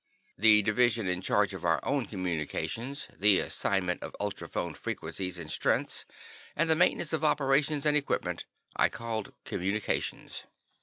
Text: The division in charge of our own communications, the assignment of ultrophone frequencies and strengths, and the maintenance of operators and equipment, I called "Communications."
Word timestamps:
The 0.35 0.63
division 0.63 1.07
in 1.07 1.21
charge 1.21 1.53
of 1.53 1.63
our 1.63 1.79
own 1.83 2.07
communications, 2.07 3.07
the 3.15 3.37
assignment 3.39 4.01
of 4.01 4.15
ultrophone 4.19 4.73
frequencies 4.75 5.37
and 5.37 5.51
strengths, 5.51 6.05
and 6.55 6.67
the 6.67 6.75
maintenance 6.75 7.13
of 7.13 7.23
operators 7.23 7.85
and 7.85 7.95
equipment, 7.95 8.45
I 8.75 8.89
called 8.89 9.31
"Communications." 9.45 10.45